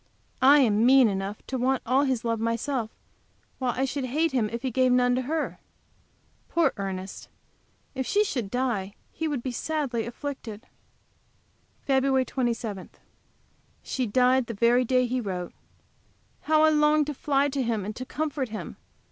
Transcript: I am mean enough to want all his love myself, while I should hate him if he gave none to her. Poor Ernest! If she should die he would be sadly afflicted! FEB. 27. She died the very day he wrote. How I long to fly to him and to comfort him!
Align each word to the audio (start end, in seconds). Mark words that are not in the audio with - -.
I 0.41 0.61
am 0.61 0.83
mean 0.83 1.07
enough 1.07 1.45
to 1.45 1.59
want 1.59 1.83
all 1.85 2.05
his 2.05 2.25
love 2.25 2.39
myself, 2.39 2.89
while 3.59 3.73
I 3.77 3.85
should 3.85 4.05
hate 4.05 4.31
him 4.31 4.49
if 4.51 4.63
he 4.63 4.71
gave 4.71 4.91
none 4.91 5.13
to 5.13 5.21
her. 5.21 5.59
Poor 6.49 6.73
Ernest! 6.77 7.29
If 7.93 8.07
she 8.07 8.23
should 8.23 8.49
die 8.49 8.95
he 9.11 9.27
would 9.27 9.43
be 9.43 9.51
sadly 9.51 10.07
afflicted! 10.07 10.65
FEB. 11.83 12.25
27. 12.25 12.89
She 13.83 14.07
died 14.07 14.47
the 14.47 14.55
very 14.55 14.83
day 14.85 15.05
he 15.05 15.21
wrote. 15.21 15.53
How 16.45 16.63
I 16.63 16.69
long 16.71 17.05
to 17.05 17.13
fly 17.13 17.47
to 17.49 17.61
him 17.61 17.85
and 17.85 17.95
to 17.97 18.03
comfort 18.03 18.49
him! 18.49 18.77